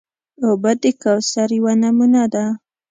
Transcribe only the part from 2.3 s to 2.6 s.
ده.